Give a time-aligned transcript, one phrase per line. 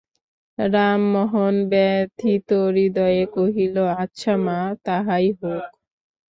[0.57, 5.71] রামমোহন ব্যথিতহৃদয়ে কহিল, আচ্ছা মা, তাহাই হউক।